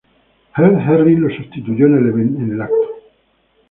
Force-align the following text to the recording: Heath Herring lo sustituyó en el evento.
Heath 0.55 0.79
Herring 0.79 1.19
lo 1.21 1.29
sustituyó 1.29 1.85
en 1.85 1.97
el 1.99 2.07
evento. 2.09 2.67